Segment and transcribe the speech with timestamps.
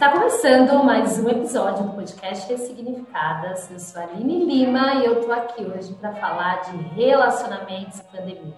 [0.00, 3.70] Está começando mais um episódio do podcast Ressignificadas.
[3.70, 8.04] Eu sou a Aline Lima e eu tô aqui hoje para falar de relacionamentos e
[8.04, 8.54] pandemia.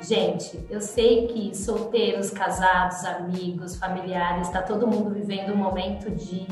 [0.00, 6.46] Gente, eu sei que solteiros, casados, amigos, familiares, está todo mundo vivendo um momento de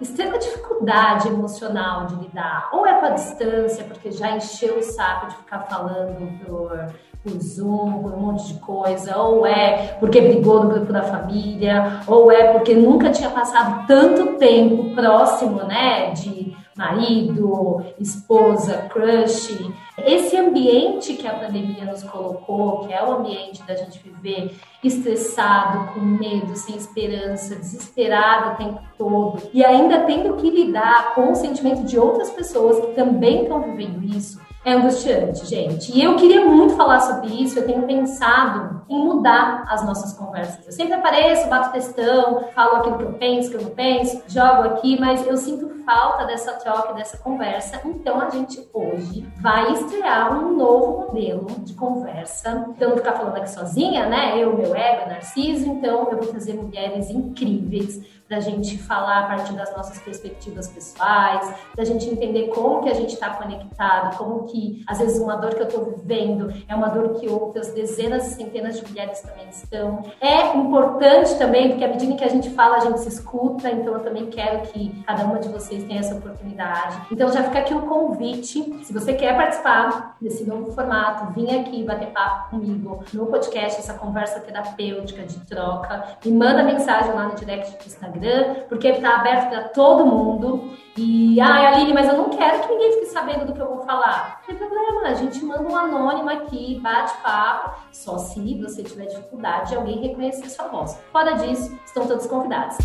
[0.00, 2.70] extrema dificuldade emocional de lidar.
[2.72, 6.90] Ou é com a distância, porque já encheu o saco de ficar falando por,
[7.22, 12.00] por Zoom, por um monte de coisa, ou é porque brigou no grupo da família,
[12.06, 19.70] ou é porque nunca tinha passado tanto tempo próximo, né, de marido, esposa, crush.
[19.98, 25.92] Esse ambiente que a pandemia nos colocou, que é o ambiente da gente viver estressado,
[25.92, 31.36] com medo, sem esperança, desesperado o tempo todo, e ainda tendo que lidar com o
[31.36, 35.96] sentimento de outras pessoas que também estão vivendo isso, é angustiante, gente.
[35.96, 37.58] E eu queria muito falar sobre isso.
[37.58, 40.64] Eu tenho pensado em mudar as nossas conversas.
[40.64, 44.62] Eu sempre apareço, bato textão, falo aquilo que eu penso, que eu não penso, jogo
[44.62, 47.80] aqui, mas eu sinto falta dessa troca, dessa conversa.
[47.84, 52.66] Então a gente hoje vai estrear um novo modelo de conversa.
[52.68, 54.38] Então não ficar falando aqui sozinha, né?
[54.38, 55.68] Eu, meu ego, Narciso.
[55.68, 58.00] Então eu vou trazer mulheres incríveis
[58.32, 62.94] da gente falar a partir das nossas perspectivas pessoais, da gente entender como que a
[62.94, 66.88] gente está conectado, como que às vezes uma dor que eu estou vivendo é uma
[66.88, 70.02] dor que outras dezenas e centenas de mulheres também estão.
[70.18, 73.92] É importante também, porque à medida que a gente fala, a gente se escuta, então
[73.92, 77.08] eu também quero que cada uma de vocês tenha essa oportunidade.
[77.10, 81.84] Então já fica aqui o convite, se você quer participar desse novo formato, vim aqui
[81.84, 87.34] bater papo comigo no podcast, essa conversa terapêutica de troca, me manda mensagem lá no
[87.34, 88.21] direct do Instagram
[88.68, 90.70] Porque está aberto para todo mundo.
[90.96, 93.84] E, ai, Aline, mas eu não quero que ninguém fique sabendo do que eu vou
[93.84, 94.40] falar.
[94.40, 99.06] Não tem problema, a gente manda um anônimo aqui, bate papo, só se você tiver
[99.06, 101.00] dificuldade de alguém reconhecer sua voz.
[101.10, 102.76] Fora disso, estão todos convidados.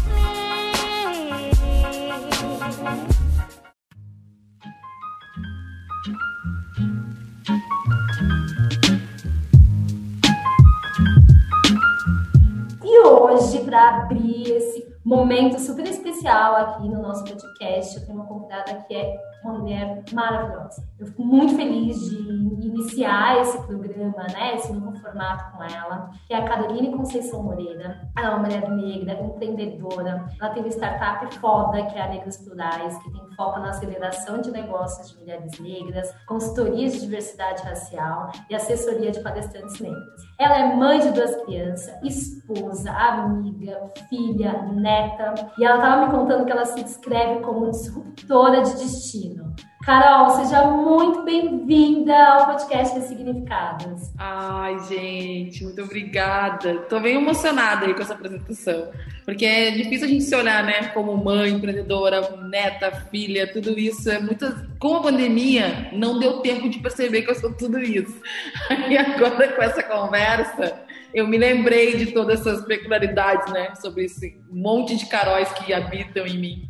[12.85, 17.95] E hoje, para abrir esse momento super especial aqui no nosso podcast.
[17.95, 20.83] Eu tenho uma convidada que é uma mulher maravilhosa.
[20.99, 26.33] Eu fico muito feliz de iniciar esse programa, né, esse novo formato com ela, que
[26.33, 28.09] é a Caroline Conceição Moreira.
[28.17, 30.25] Ela é uma mulher negra, empreendedora.
[30.41, 34.41] Ela tem uma startup foda, que é a Negros Plurais, que tem foco na aceleração
[34.41, 40.21] de negócios de mulheres negras, consultoria de diversidade racial e assessoria de palestrantes negras.
[40.39, 46.45] Ela é mãe de duas crianças, esposa, amiga, filha, neta, e ela estava me contando
[46.45, 49.55] que ela se descreve como disruptora de destino.
[49.87, 54.11] Carol, seja muito bem-vinda ao podcast Ressignificadas.
[54.17, 56.79] Ai, gente, muito obrigada.
[56.89, 58.91] Tô bem emocionada aí com essa apresentação,
[59.23, 64.11] porque é difícil a gente se olhar, né, como mãe, empreendedora, neta, filha, tudo isso.
[64.11, 64.45] É muito.
[64.77, 68.21] Com a pandemia, não deu tempo de perceber que eu sou tudo isso.
[68.89, 70.81] E agora, com essa conversa,
[71.13, 76.25] eu me lembrei de todas essas peculiaridades, né, sobre esse monte de caróis que habitam
[76.25, 76.69] em mim.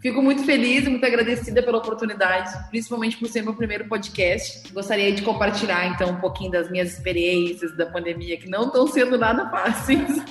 [0.00, 4.72] Fico muito feliz e muito agradecida pela oportunidade, principalmente por ser meu primeiro podcast.
[4.72, 9.16] Gostaria de compartilhar, então, um pouquinho das minhas experiências da pandemia, que não estão sendo
[9.16, 10.24] nada fáceis.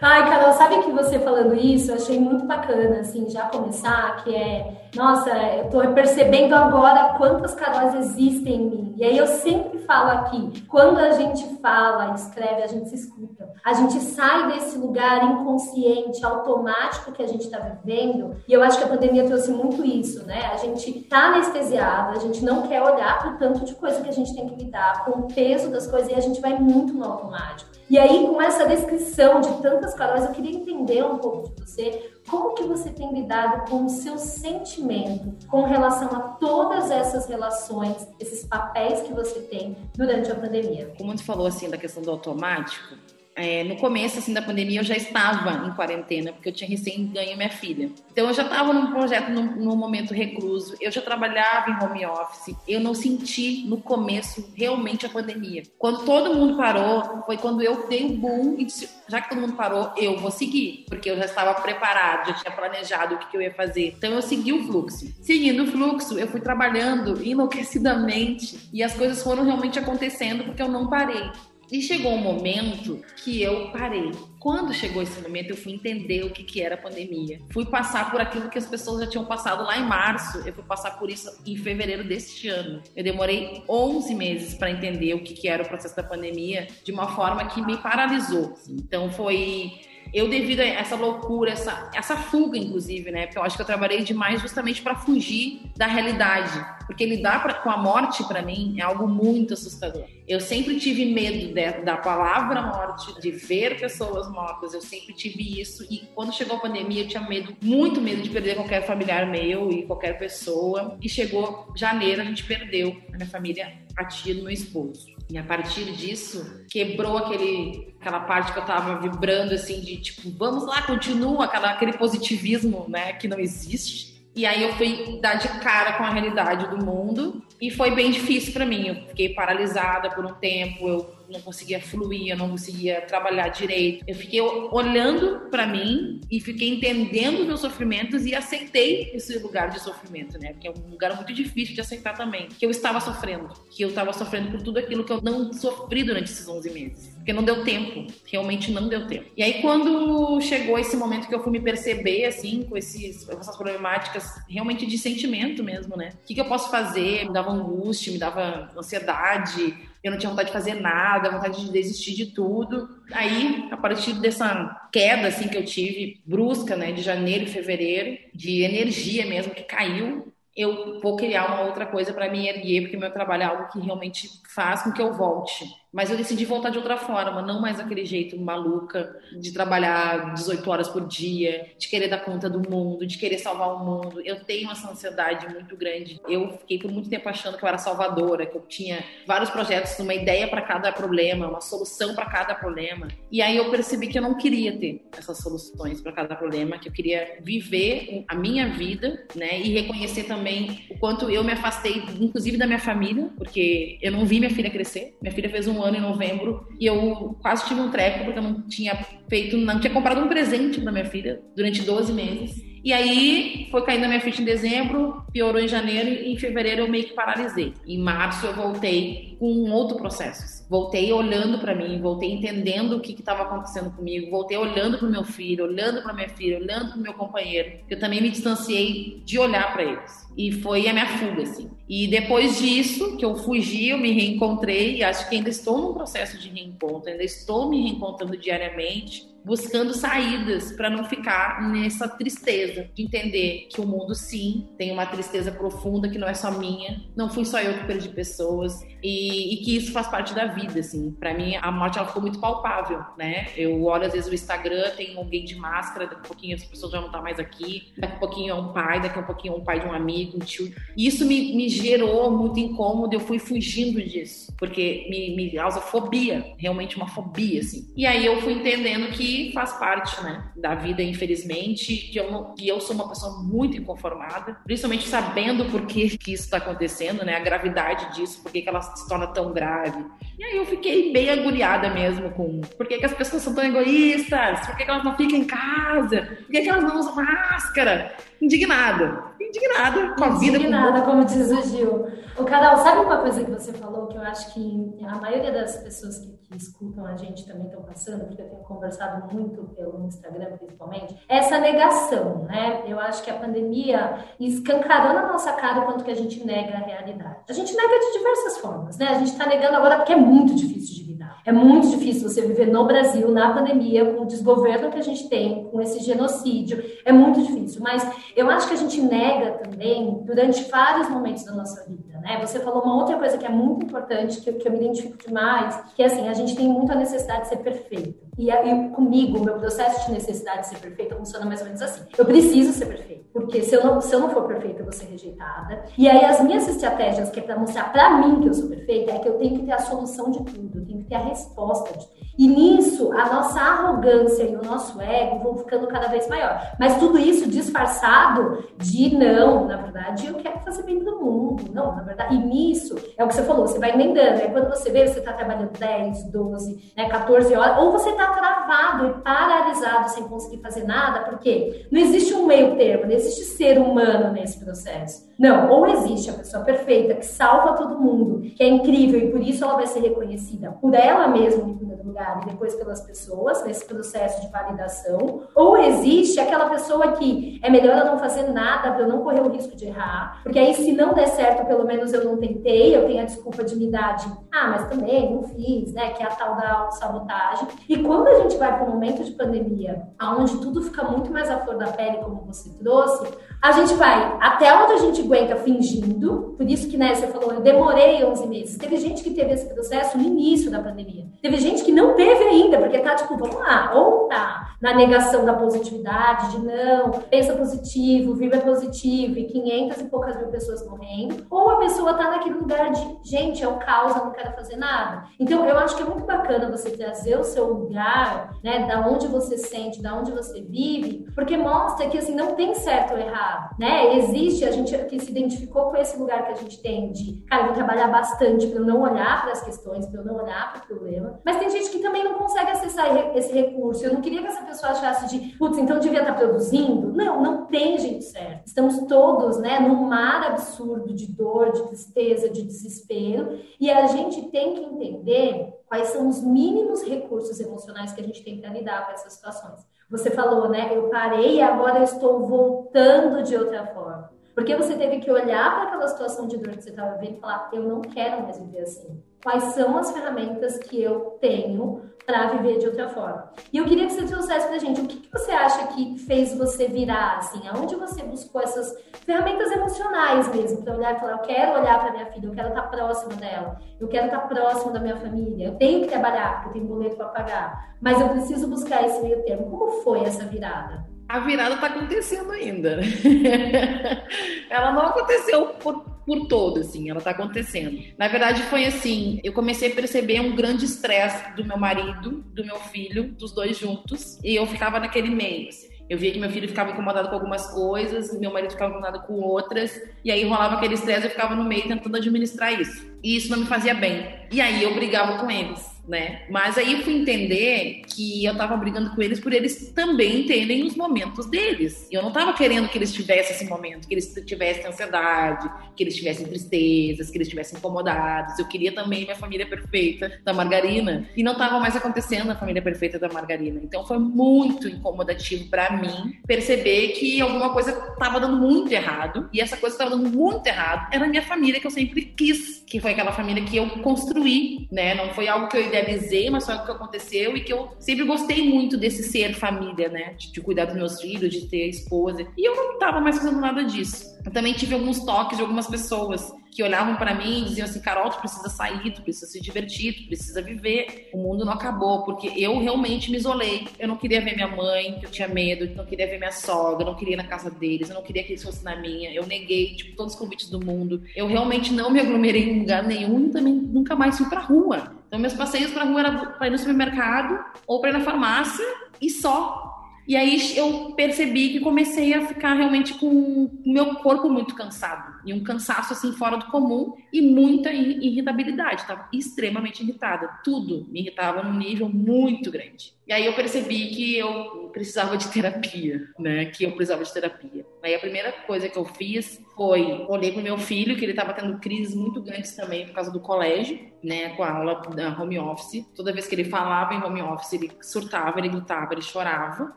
[0.00, 4.34] Ai, Carol, sabe que você falando isso, eu achei muito bacana, assim, já começar, que
[4.34, 8.94] é, nossa, eu tô percebendo agora quantas Caróis existem em mim.
[8.98, 13.52] E aí eu sempre falo aqui, quando a gente fala, escreve, a gente se escuta.
[13.64, 18.78] A gente sai desse lugar inconsciente, automático que a gente está vivendo, e eu acho
[18.78, 20.50] que a pandemia trouxe muito isso, né?
[20.52, 24.08] A gente tá anestesiado, a gente não quer olhar para o tanto de coisa que
[24.08, 26.92] a gente tem que lidar, com o peso das coisas, e a gente vai muito
[26.92, 27.70] no automático.
[27.88, 32.15] E aí, com essa descrição de tantas palavras, eu queria entender um pouco de você,
[32.28, 38.08] como que você tem lidado com o seu sentimento com relação a todas essas relações,
[38.18, 40.92] esses papéis que você tem durante a pandemia?
[40.98, 42.96] Como você falou assim da questão do automático,
[43.36, 47.06] é, no começo assim da pandemia eu já estava em quarentena porque eu tinha recém
[47.08, 47.90] ganho minha filha.
[48.10, 52.06] Então eu já estava num projeto num, num, momento recluso, eu já trabalhava em home
[52.06, 52.56] office.
[52.66, 55.64] Eu não senti no começo realmente a pandemia.
[55.78, 59.28] Quando todo mundo parou, foi quando eu dei o um boom e disse, já que
[59.28, 63.18] todo mundo parou, eu vou seguir, porque eu já estava preparado, já tinha planejado o
[63.18, 63.94] que, que eu ia fazer.
[63.98, 65.12] Então eu segui o fluxo.
[65.20, 70.68] Seguindo o fluxo, eu fui trabalhando enlouquecidamente e as coisas foram realmente acontecendo porque eu
[70.68, 71.30] não parei.
[71.70, 74.12] E chegou um momento que eu parei.
[74.38, 77.40] Quando chegou esse momento, eu fui entender o que, que era a pandemia.
[77.50, 80.38] Fui passar por aquilo que as pessoas já tinham passado lá em março.
[80.46, 82.82] Eu fui passar por isso em fevereiro deste ano.
[82.94, 86.92] Eu demorei 11 meses para entender o que, que era o processo da pandemia de
[86.92, 88.56] uma forma que me paralisou.
[88.68, 89.72] Então foi
[90.12, 93.26] eu devido a essa loucura, essa, essa fuga, inclusive, né?
[93.26, 96.76] Porque eu acho que eu trabalhei demais justamente para fugir da realidade.
[96.86, 100.04] Porque lidar pra, com a morte, para mim, é algo muito assustador.
[100.26, 104.72] Eu sempre tive medo de, da palavra morte, de ver pessoas mortas.
[104.72, 105.84] Eu sempre tive isso.
[105.90, 109.70] E quando chegou a pandemia, eu tinha medo, muito medo de perder qualquer familiar meu
[109.72, 110.96] e qualquer pessoa.
[111.02, 115.15] E chegou janeiro, a gente perdeu a minha família, a tia do meu esposo.
[115.28, 120.30] E a partir disso, quebrou aquele, aquela parte que eu tava vibrando, assim, de tipo,
[120.30, 124.16] vamos lá, continua, aquela, aquele positivismo, né, que não existe.
[124.36, 128.10] E aí eu fui dar de cara com a realidade do mundo e foi bem
[128.10, 128.86] difícil para mim.
[128.86, 134.04] Eu fiquei paralisada por um tempo, eu não conseguia fluir, eu não conseguia trabalhar direito.
[134.06, 139.80] Eu fiquei olhando para mim e fiquei entendendo meus sofrimentos e aceitei esse lugar de
[139.80, 140.54] sofrimento, né?
[140.60, 143.88] Que é um lugar muito difícil de aceitar também, que eu estava sofrendo, que eu
[143.88, 147.44] estava sofrendo por tudo aquilo que eu não sofri durante esses 11 meses, porque não
[147.44, 149.30] deu tempo, realmente não deu tempo.
[149.36, 153.38] E aí quando chegou esse momento que eu fui me perceber assim com esses com
[153.38, 156.10] essas problemáticas realmente de sentimento mesmo, né?
[156.22, 157.24] O que, que eu posso fazer?
[157.26, 161.72] Me dava angústia, me dava ansiedade, eu não tinha vontade de fazer nada, vontade de
[161.72, 162.88] desistir de tudo.
[163.12, 168.18] Aí, a partir dessa queda assim que eu tive brusca, né, de janeiro e fevereiro,
[168.34, 172.96] de energia mesmo que caiu, eu vou criar uma outra coisa para me erguer, porque
[172.96, 175.66] meu trabalho é algo que realmente faz com que eu volte.
[175.96, 180.70] Mas eu decidi voltar de outra forma, não mais daquele jeito maluca de trabalhar 18
[180.70, 184.20] horas por dia, de querer dar conta do mundo, de querer salvar o mundo.
[184.20, 186.20] Eu tenho essa ansiedade muito grande.
[186.28, 189.98] Eu fiquei por muito tempo achando que eu era salvadora, que eu tinha vários projetos,
[189.98, 193.08] uma ideia para cada problema, uma solução para cada problema.
[193.32, 196.90] E aí eu percebi que eu não queria ter essas soluções para cada problema, que
[196.90, 202.02] eu queria viver a minha vida, né, e reconhecer também o quanto eu me afastei,
[202.20, 205.16] inclusive da minha família, porque eu não vi minha filha crescer.
[205.22, 208.42] Minha filha fez um ano em novembro e eu quase tive um treco porque eu
[208.42, 208.96] não tinha
[209.28, 212.66] feito, não tinha comprado um presente para minha filha durante 12 meses.
[212.86, 216.82] E aí foi caindo a minha ficha em dezembro, piorou em janeiro e em fevereiro
[216.82, 217.74] eu meio que paralisei.
[217.84, 220.64] Em março eu voltei com um outro processo.
[220.70, 225.24] Voltei olhando para mim, voltei entendendo o que estava acontecendo comigo, voltei olhando para meu
[225.24, 227.80] filho, olhando para minha filha, olhando para meu companheiro.
[227.90, 230.25] Eu também me distanciei de olhar para eles.
[230.36, 231.70] E foi a minha fuga, assim.
[231.88, 235.94] E depois disso, que eu fugi, eu me reencontrei e acho que ainda estou num
[235.94, 242.90] processo de reencontro, ainda estou me reencontrando diariamente buscando saídas para não ficar nessa tristeza,
[242.92, 247.00] de entender que o mundo sim tem uma tristeza profunda que não é só minha,
[247.14, 250.80] não fui só eu que perdi pessoas e, e que isso faz parte da vida,
[250.80, 251.12] assim.
[251.12, 253.46] Para mim a morte ela ficou muito palpável, né?
[253.56, 256.90] Eu olho às vezes o Instagram, tem alguém de máscara, daqui a pouquinho as pessoas
[256.90, 259.56] já não tá mais aqui, daqui a pouquinho é um pai, daqui a pouquinho é
[259.58, 260.74] um pai de um amigo, um tio.
[260.96, 265.80] E isso me, me gerou muito incômodo, eu fui fugindo disso, porque me, me causa
[265.80, 267.92] fobia, realmente uma fobia, assim.
[267.96, 272.54] E aí eu fui entendendo que faz parte, né, da vida, infelizmente, que eu, não,
[272.60, 277.36] eu sou uma pessoa muito inconformada, principalmente sabendo por que, que isso está acontecendo, né,
[277.36, 280.04] a gravidade disso, por que, que ela se torna tão grave.
[280.38, 283.64] E aí eu fiquei bem agulhada mesmo com por que, que as pessoas são tão
[283.64, 287.14] egoístas, por que, que elas não ficam em casa, por que, que elas não usam
[287.14, 288.14] máscara.
[288.40, 290.58] Indignada, indignada com a vida.
[290.58, 292.06] Indignada, como diz o Gil.
[292.38, 295.78] O Carol, sabe uma coisa que você falou que eu acho que a maioria das
[295.78, 300.06] pessoas que, que escutam a gente também estão passando, porque eu tenho conversado muito pelo
[300.06, 302.82] Instagram principalmente, é essa negação, né?
[302.86, 306.74] Eu acho que a pandemia escancarou na nossa cara o quanto que a gente nega
[306.74, 307.36] a realidade.
[307.48, 309.08] A gente nega de diversas formas, né?
[309.08, 311.05] A gente está negando agora porque é muito difícil de.
[311.46, 315.28] É muito difícil você viver no Brasil, na pandemia, com o desgoverno que a gente
[315.28, 316.82] tem, com esse genocídio.
[317.04, 317.80] É muito difícil.
[317.80, 322.40] Mas eu acho que a gente nega também durante vários momentos da nossa vida, né?
[322.44, 325.80] Você falou uma outra coisa que é muito importante, que, que eu me identifico demais,
[325.94, 328.26] que é assim, a gente tem muita necessidade de ser perfeito.
[328.36, 331.80] E, e comigo, o meu processo de necessidade de ser perfeita funciona mais ou menos
[331.80, 332.02] assim.
[332.18, 334.92] Eu preciso ser perfeita, porque se eu não, se eu não for perfeita, eu vou
[334.92, 335.84] ser rejeitada.
[335.96, 339.12] E aí as minhas estratégias, que é para mostrar para mim que eu sou perfeita,
[339.12, 341.96] é que eu tenho que ter a solução de tudo, eu tenho ter a resposta
[341.98, 342.25] de tudo.
[342.38, 346.60] E nisso, a nossa arrogância e o nosso ego vão ficando cada vez maior.
[346.78, 351.64] Mas tudo isso disfarçado de não, na verdade, eu quero fazer bem para o mundo.
[351.72, 354.40] Não, na verdade, e nisso, é o que você falou, você vai emendando.
[354.40, 358.26] É quando você vê, você está trabalhando 10, 12, né, 14 horas, ou você está
[358.32, 363.44] travado e paralisado sem conseguir fazer nada, porque não existe um meio termo, não existe
[363.44, 365.26] ser humano nesse processo.
[365.38, 369.40] Não, ou existe a pessoa perfeita que salva todo mundo, que é incrível e por
[369.40, 373.64] isso ela vai ser reconhecida por ela mesma em primeiro lugar e depois pelas pessoas
[373.64, 378.92] nesse processo de validação, ou existe aquela pessoa que é melhor eu não fazer nada
[378.92, 381.84] para eu não correr o risco de errar, porque aí se não der certo, pelo
[381.84, 385.34] menos eu não tentei, eu tenho a desculpa de me dar de, ah, mas também
[385.34, 387.68] não fiz, né, que é a tal da sabotagem.
[387.88, 391.50] E quando a gente vai para um momento de pandemia, onde tudo fica muito mais
[391.50, 393.26] à flor da pele, como você trouxe,
[393.66, 397.52] a gente vai até onde a gente aguenta fingindo, por isso que né, você falou,
[397.52, 398.78] eu demorei 11 meses.
[398.78, 401.26] Teve gente que teve esse processo no início da pandemia.
[401.42, 405.44] Teve gente que não teve ainda, porque tá tipo, vamos lá, ou tá na negação
[405.44, 411.46] da positividade, de não, pensa positivo, viva positivo, e 500 e poucas mil pessoas morrendo,
[411.50, 414.76] ou a pessoa tá naquele lugar de, gente, é um caos, eu não quero fazer
[414.76, 415.24] nada.
[415.40, 419.26] Então, eu acho que é muito bacana você trazer o seu lugar, né, da onde
[419.26, 423.55] você sente, da onde você vive, porque mostra que, assim, não tem certo ou errado,
[423.78, 424.16] né?
[424.18, 427.66] Existe a gente que se identificou com esse lugar que a gente tem de, cara,
[427.66, 430.82] vou trabalhar bastante para eu não olhar para as questões, para eu não olhar para
[430.82, 431.40] o problema.
[431.44, 434.04] Mas tem gente que também não consegue acessar esse recurso.
[434.04, 437.12] Eu não queria que essa pessoa achasse de, putz, então devia estar tá produzindo.
[437.12, 438.66] Não, não tem jeito certo.
[438.66, 444.42] Estamos todos, né, num mar absurdo de dor, de tristeza, de desespero, e a gente
[444.50, 449.06] tem que entender quais são os mínimos recursos emocionais que a gente tem para lidar
[449.06, 449.86] com essas situações.
[450.08, 450.90] Você falou, né?
[450.94, 454.30] Eu parei e agora eu estou voltando de outra forma.
[454.54, 457.40] Porque você teve que olhar para aquela situação de dor que você estava vivendo e
[457.40, 459.22] falar: eu não quero mais viver assim.
[459.42, 463.52] Quais são as ferramentas que eu tenho para viver de outra forma?
[463.72, 466.18] E eu queria que você trouxesse para a gente o que, que, você acha que
[466.26, 468.92] fez você virar, assim, aonde você buscou essas
[469.24, 472.68] ferramentas emocionais mesmo, para olhar e falar: eu quero olhar para minha filha, eu quero
[472.68, 476.08] estar tá próxima dela, eu quero estar tá próximo da minha família, eu tenho que
[476.08, 479.70] trabalhar, porque eu tenho boleto para pagar, mas eu preciso buscar esse meio termo.
[479.70, 481.06] Como foi essa virada?
[481.28, 483.00] a virada está acontecendo ainda.
[484.70, 488.02] ela não aconteceu por, por todo, assim, ela está acontecendo.
[488.18, 492.64] Na verdade, foi assim: eu comecei a perceber um grande estresse do meu marido, do
[492.64, 495.68] meu filho, dos dois juntos, e eu ficava naquele meio.
[495.68, 495.86] Assim.
[496.08, 499.34] Eu via que meu filho ficava incomodado com algumas coisas, meu marido ficava incomodado com
[499.34, 503.06] outras, e aí rolava aquele estresse, eu ficava no meio tentando administrar isso.
[503.22, 504.24] E isso não me fazia bem.
[504.52, 506.42] E aí eu brigava com eles né?
[506.48, 510.84] Mas aí eu fui entender que eu tava brigando com eles por eles também terem
[510.84, 512.08] os momentos deles.
[512.10, 516.02] E eu não tava querendo que eles tivessem esse momento, que eles tivessem ansiedade, que
[516.02, 518.58] eles tivessem tristezas, que eles estivessem incomodados.
[518.58, 521.28] Eu queria também minha família perfeita da Margarina.
[521.36, 523.80] E não tava mais acontecendo a família perfeita da Margarina.
[523.82, 529.48] Então foi muito incomodativo para mim perceber que alguma coisa tava dando muito errado.
[529.52, 532.22] E essa coisa que tava dando muito errado era a minha família que eu sempre
[532.22, 535.14] quis, que foi aquela família que eu construí, né?
[535.14, 538.24] Não foi algo que eu idealizei, mas foi algo que aconteceu e que eu sempre
[538.24, 540.34] gostei muito desse ser família, né?
[540.34, 542.46] De, de cuidar dos meus filhos, de ter esposa.
[542.56, 544.36] E eu não tava mais fazendo nada disso.
[544.44, 548.00] Eu também tive alguns toques de algumas pessoas que olhavam para mim e diziam assim:
[548.00, 551.30] Carol, tu precisa sair, tu precisa se divertir, tu precisa viver.
[551.32, 553.88] O mundo não acabou, porque eu realmente me isolei.
[553.98, 556.52] Eu não queria ver minha mãe, que eu tinha medo, eu não queria ver minha
[556.52, 558.94] sogra, eu não queria ir na casa deles, eu não queria que eles fossem na
[558.94, 559.32] minha.
[559.32, 561.22] Eu neguei, tipo, todos os convites do mundo.
[561.34, 565.15] Eu realmente não me aglomerei em lugar nenhum e também nunca mais fui pra rua.
[565.26, 568.84] Então, meus passeios pra rua era pra ir no supermercado ou pra ir na farmácia
[569.20, 569.94] e só.
[570.26, 575.35] E aí eu percebi que comecei a ficar realmente com o meu corpo muito cansado.
[575.46, 579.02] E um cansaço assim fora do comum e muita irritabilidade.
[579.02, 580.48] Estava extremamente irritada.
[580.64, 583.16] Tudo me irritava num nível muito grande.
[583.26, 586.66] E aí eu percebi que eu precisava de terapia, né?
[586.66, 587.84] Que eu precisava de terapia.
[588.00, 591.52] Aí a primeira coisa que eu fiz foi olhei pro meu filho que ele estava
[591.52, 594.50] tendo crises muito grandes também por causa do colégio, né?
[594.50, 596.06] Com a aula da home office.
[596.14, 599.92] Toda vez que ele falava em home office, ele surtava, ele gritava, ele chorava.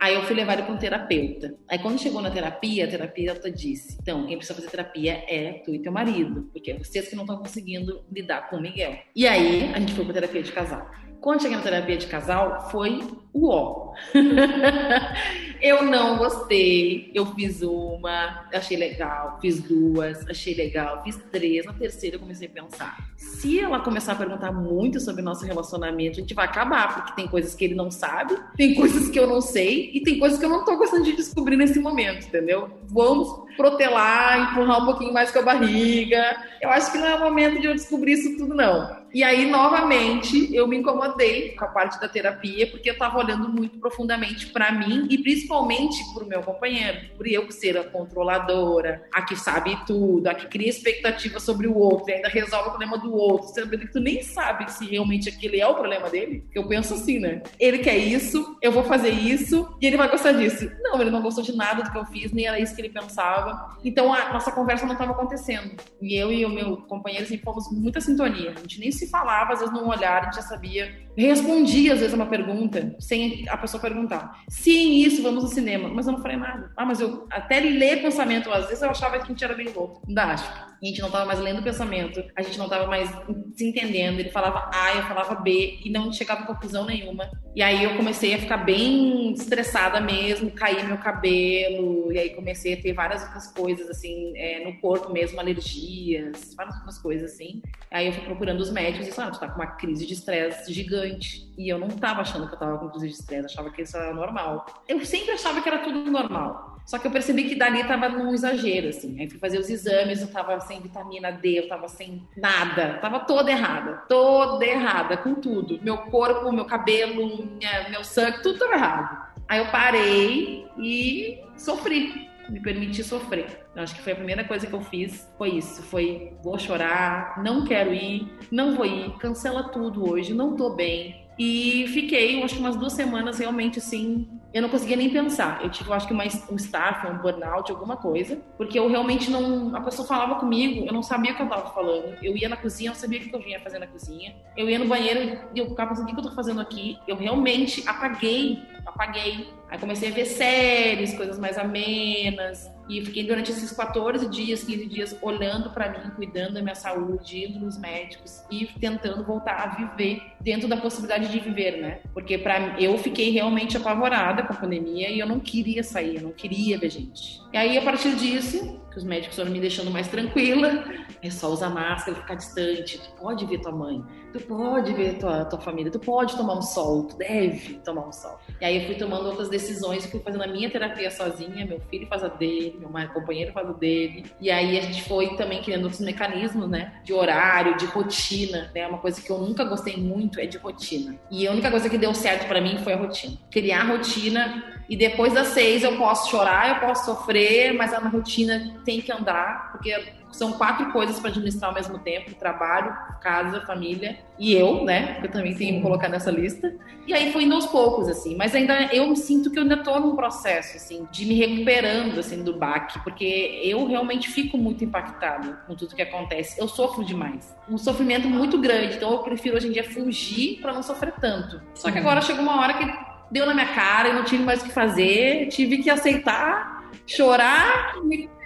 [0.00, 1.56] Aí eu fui levar ele para um terapeuta.
[1.68, 5.74] Aí quando chegou na terapia, a terapeuta disse: "Então, quem precisa fazer terapia é tu
[5.74, 8.98] e teu marido, porque é vocês que não estão conseguindo lidar com o Miguel".
[9.14, 10.90] E aí a gente foi para terapia de casal.
[11.20, 13.92] Quando cheguei na terapia de casal, foi o ó.
[15.60, 17.10] eu não gostei.
[17.14, 19.38] Eu fiz uma, achei legal.
[19.40, 21.02] Fiz duas, achei legal.
[21.02, 21.64] Fiz três.
[21.66, 26.18] Na terceira, eu comecei a pensar: se ela começar a perguntar muito sobre nosso relacionamento,
[26.18, 29.26] a gente vai acabar, porque tem coisas que ele não sabe, tem coisas que eu
[29.26, 32.70] não sei e tem coisas que eu não tô gostando de descobrir nesse momento, entendeu?
[32.86, 36.36] Vamos protelar, empurrar um pouquinho mais com a barriga.
[36.62, 39.07] Eu acho que não é o momento de eu descobrir isso tudo, não.
[39.12, 43.48] E aí, novamente, eu me incomodei com a parte da terapia, porque eu estava olhando
[43.48, 46.98] muito profundamente para mim e principalmente para o meu companheiro.
[47.16, 51.76] Por eu ser a controladora, a que sabe tudo, a que cria expectativa sobre o
[51.76, 55.28] outro e ainda resolve o problema do outro, sabendo que tu nem sabe se realmente
[55.28, 56.44] aquele é o problema dele.
[56.54, 57.42] Eu penso assim, né?
[57.58, 60.70] Ele quer isso, eu vou fazer isso e ele vai gostar disso.
[60.82, 62.90] Não, ele não gostou de nada do que eu fiz, nem era isso que ele
[62.90, 63.76] pensava.
[63.82, 65.76] Então a nossa conversa não estava acontecendo.
[66.00, 68.52] E eu e o meu companheiro sempre fomos muita sintonia.
[68.56, 71.08] A gente nem se falava, às vezes num olhar a gente já sabia.
[71.16, 74.40] Respondia às vezes uma pergunta sem a pessoa perguntar.
[74.48, 75.88] Sim, isso, vamos no cinema.
[75.88, 76.70] Mas eu não falei nada.
[76.76, 79.68] Ah, mas eu até ler pensamento, às vezes eu achava que a gente era bem
[79.68, 80.02] louco.
[80.06, 80.68] Ainda acho.
[80.80, 83.10] A gente não estava mais lendo pensamento, a gente não estava mais
[83.56, 84.20] se entendendo.
[84.20, 87.28] Ele falava A, eu falava B e não chegava a conclusão nenhuma.
[87.56, 92.74] E aí eu comecei a ficar bem estressada mesmo, cair meu cabelo, e aí comecei
[92.74, 97.60] a ter várias outras coisas, assim, é, no corpo mesmo, alergias, várias outras coisas, assim.
[97.90, 100.14] Aí eu fui procurando os médicos e disseram, ah, tu tá com uma crise de
[100.14, 101.52] estresse gigante.
[101.56, 103.96] E eu não tava achando que eu tava com crise de estresse, achava que isso
[103.96, 104.66] era normal.
[104.88, 106.78] Eu sempre achava que era tudo normal.
[106.88, 109.20] Só que eu percebi que dali tava num exagero, assim.
[109.20, 112.98] Aí fui fazer os exames, eu tava sem vitamina D, eu tava sem nada.
[113.02, 114.04] Tava toda errada.
[114.08, 115.78] Toda errada, com tudo.
[115.82, 119.28] Meu corpo, meu cabelo, minha, meu sangue, tudo tava errado.
[119.46, 122.28] Aí eu parei e sofri.
[122.48, 123.66] Me permiti sofrer.
[123.74, 125.82] Eu acho que foi a primeira coisa que eu fiz, foi isso.
[125.82, 131.28] Foi, vou chorar, não quero ir, não vou ir, cancela tudo hoje, não tô bem.
[131.38, 135.62] E fiquei, acho que umas duas semanas realmente assim, eu não conseguia nem pensar.
[135.62, 139.30] Eu tive, eu acho que uma, um staff, um burnout, alguma coisa, porque eu realmente
[139.30, 139.74] não.
[139.76, 142.16] A pessoa falava comigo, eu não sabia o que eu tava falando.
[142.20, 144.34] Eu ia na cozinha, eu não sabia o que eu vinha fazer na cozinha.
[144.56, 146.98] Eu ia no banheiro e eu ficava pensando, o que eu tô fazendo aqui?
[147.06, 149.48] Eu realmente apaguei, apaguei.
[149.70, 152.70] Aí comecei a ver séries, coisas mais amenas.
[152.88, 157.44] E fiquei durante esses 14 dias, 15 dias, olhando para mim, cuidando da minha saúde,
[157.44, 162.00] indo nos médicos e tentando voltar a viver dentro da possibilidade de viver, né?
[162.14, 166.22] Porque para eu fiquei realmente apavorada com a pandemia e eu não queria sair, eu
[166.22, 167.42] não queria ver gente.
[167.52, 170.84] E aí, a partir disso, os médicos foram me deixando mais tranquila,
[171.22, 172.98] é só usar máscara, ficar distante.
[172.98, 174.02] Tu pode ver tua mãe,
[174.32, 178.12] tu pode ver tua, tua família, tu pode tomar um sol, tu deve tomar um
[178.12, 178.38] sol.
[178.60, 182.06] E aí eu fui tomando outras decisões, fui fazendo a minha terapia sozinha, meu filho
[182.06, 184.26] faz a dele, meu companheiro faz o dele.
[184.40, 187.00] E aí a gente foi também criando outros mecanismos, né?
[187.04, 188.86] De horário, de rotina, né?
[188.86, 191.18] Uma coisa que eu nunca gostei muito é de rotina.
[191.30, 193.36] E a única coisa que deu certo para mim foi a rotina.
[193.50, 198.74] Criar rotina e depois das seis eu posso chorar, eu posso sofrer, mas a rotina
[198.84, 199.94] tem que andar, porque
[200.32, 205.20] são quatro coisas para administrar ao mesmo tempo: trabalho, casa, família e eu, né?
[205.22, 206.74] Eu também tenho que colocar nessa lista.
[207.06, 208.36] E aí foi indo aos poucos, assim.
[208.36, 212.42] Mas ainda eu sinto que eu ainda estou num processo, assim, de me recuperando, assim,
[212.42, 216.60] do baque, porque eu realmente fico muito impactada com tudo que acontece.
[216.60, 217.54] Eu sofro demais.
[217.68, 218.96] Um sofrimento muito grande.
[218.96, 221.60] Então eu prefiro hoje em dia fugir para não sofrer tanto.
[221.74, 224.60] Só que agora chegou uma hora que deu na minha cara, eu não tive mais
[224.60, 227.94] o que fazer, tive que aceitar, chorar.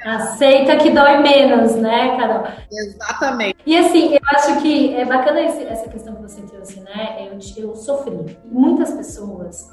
[0.05, 2.45] Aceita que dói menos, né, Carol?
[2.71, 3.57] Exatamente.
[3.64, 7.29] E assim, eu acho que é bacana esse, essa questão que você trouxe, né?
[7.29, 8.37] Eu, eu sofri.
[8.45, 9.71] Muitas pessoas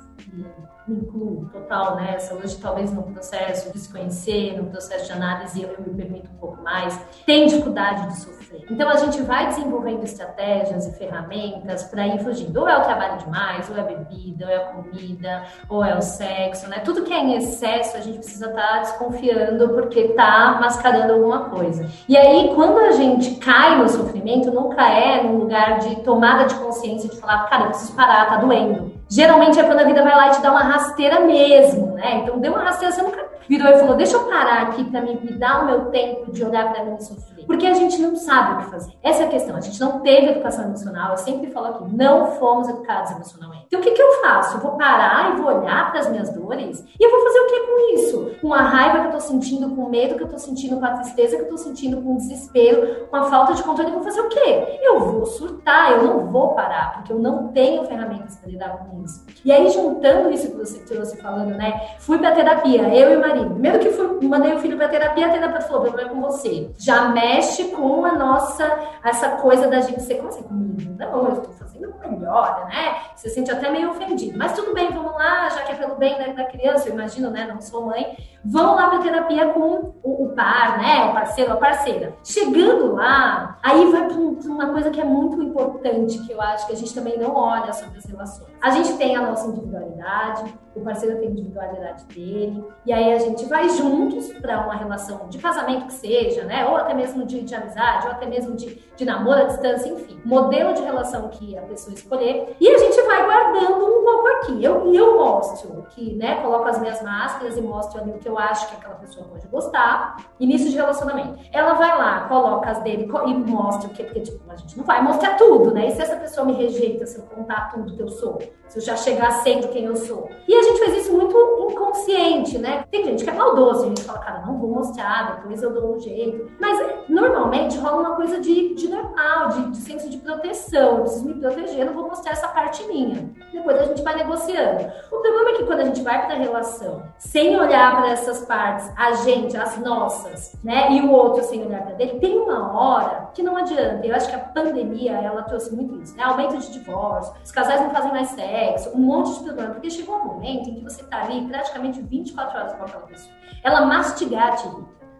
[0.89, 5.62] me incluo total nessa, hoje talvez no processo de se conhecer, no processo de análise
[5.62, 8.65] eu, eu me permito um pouco mais, tem dificuldade de sofrer.
[8.69, 12.60] Então a gente vai desenvolvendo estratégias e ferramentas para ir fugindo.
[12.60, 15.95] Ou é o trabalho demais, ou é a bebida, ou é a comida, ou é
[15.95, 16.80] o sexo, né?
[16.80, 21.49] Tudo que é em excesso a gente precisa estar tá desconfiando porque tá mascarando alguma
[21.49, 21.88] coisa.
[22.08, 26.56] E aí quando a gente cai no sofrimento, nunca é num lugar de tomada de
[26.56, 28.98] consciência de falar, cara, eu preciso parar, tá doendo.
[29.10, 32.17] Geralmente é quando a vida vai lá e te dá uma rasteira mesmo, né?
[32.17, 35.15] Então deu uma rasteira, você nunca virou e falou: deixa eu parar aqui para me,
[35.15, 37.45] me dar o meu tempo de olhar para mim e sofrer.
[37.45, 38.93] Porque a gente não sabe o que fazer.
[39.01, 39.55] Essa é a questão.
[39.55, 41.12] A gente não teve educação emocional.
[41.12, 43.65] Eu sempre falo aqui: não fomos educados emocionalmente.
[43.67, 44.57] Então o que, que eu faço?
[44.57, 47.47] Eu vou parar e vou olhar para as minhas dores e eu vou fazer o
[47.47, 48.31] que com isso?
[48.41, 50.85] Com a raiva que eu tô sentindo, com o medo que eu tô sentindo, com
[50.85, 53.95] a tristeza que eu tô sentindo, com o desespero, com a falta de controle, eu
[53.95, 54.79] vou fazer o quê?
[54.81, 59.03] Eu vou surtar, eu não vou parar, porque eu não tenho ferramentas para lidar com
[59.03, 59.25] isso.
[59.43, 61.95] E aí, juntando isso que você trouxe falando, né?
[61.99, 63.54] Fui pra terapia, eu e o marido.
[63.54, 66.69] Primeiro que mandei o filho para terapia, a terapeuta falou: o problema é com você.
[66.78, 70.95] Já mexe com a nossa, essa coisa da gente ser, como assim comigo?
[70.97, 72.95] Não, eu estou fazendo melhor, né?
[73.15, 74.38] Você se sente até meio ofendido.
[74.38, 77.30] Mas tudo bem, vamos lá, já que é pelo bem da, da criança, eu imagino,
[77.30, 77.47] né?
[77.47, 81.10] Não sou mãe vão lá para terapia com o, o, par, né?
[81.10, 82.13] O parceiro, a parceira.
[82.23, 86.73] Chegando lá, aí vai para uma coisa que é muito importante, que eu acho que
[86.73, 88.49] a gente também não olha sobre as relações.
[88.62, 93.17] A gente tem a nossa individualidade, o parceiro tem a individualidade dele, e aí a
[93.17, 96.65] gente vai juntos para uma relação de casamento que seja, né?
[96.65, 100.19] Ou até mesmo de, de amizade, ou até mesmo de, de namoro à distância, enfim.
[100.23, 104.63] Modelo de relação que a pessoa escolher, e a gente vai guardando um pouco aqui.
[104.63, 106.41] Eu, eu mostro que, né?
[106.41, 109.48] Coloco as minhas máscaras e mostro ali o que eu acho que aquela pessoa pode
[109.48, 110.18] gostar.
[110.39, 111.39] Início de relacionamento.
[111.52, 114.86] Ela vai lá, coloca as dele e mostra o que, porque tipo, a gente não
[114.86, 115.88] vai mostrar tudo, né?
[115.88, 118.82] E se essa pessoa me rejeita, se eu contar tudo que eu sou, se eu
[118.82, 120.30] já chegar sendo quem eu sou.
[120.48, 121.36] E a gente faz isso muito
[121.72, 122.86] inconsciente, né?
[122.92, 125.96] Tem gente que é maldoso, a gente fala, cara, não vou mostrar, depois eu dou
[125.96, 126.52] um jeito.
[126.60, 130.98] Mas normalmente rola uma coisa de, de normal, de, de senso de proteção.
[130.98, 133.30] Eu preciso me proteger, não vou mostrar essa parte minha.
[133.52, 134.92] Depois a gente vai negociando.
[135.12, 138.45] O problema é que quando a gente vai para a relação sem olhar para essas
[138.45, 142.77] partes, a gente, as nossas, né, e o outro sem olhar para dele, tem uma
[142.77, 144.05] hora que não adianta.
[144.05, 146.23] Eu acho que a pandemia ela trouxe muito isso, né?
[146.23, 150.15] Aumento de divórcio, os casais não fazem mais sexo, um monte de problema, porque chegou
[150.15, 153.34] um momento em que você tá ali praticamente 24 horas com aquela pessoa.
[153.63, 154.67] Ela mastigar te